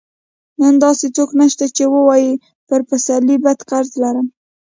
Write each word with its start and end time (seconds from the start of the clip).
نن 0.59 0.73
داسې 0.85 1.07
څوک 1.15 1.29
نشته 1.41 1.65
چې 1.75 1.83
ووايي 1.93 2.31
پر 2.67 2.79
پسرلي 2.89 3.37
بد 3.45 3.59
قرض 3.69 3.91
لرم. 4.03 4.27